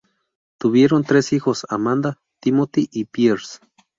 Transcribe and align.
Tuvieron 0.59 1.03
tres 1.03 1.31
hijos, 1.31 1.67
Amanda, 1.69 2.17
Timothy 2.39 2.89
y 2.91 3.05
Piers. 3.05 3.61